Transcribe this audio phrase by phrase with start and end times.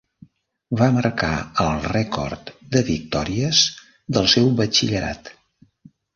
[0.77, 1.29] Va marcar
[1.63, 3.61] el rècord de victòries
[4.19, 5.33] del seu batxillerat.